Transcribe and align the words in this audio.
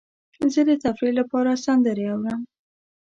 زه 0.53 0.61
د 0.69 0.71
تفریح 0.83 1.13
لپاره 1.19 1.61
سندرې 1.65 2.05
اورم. 2.13 2.41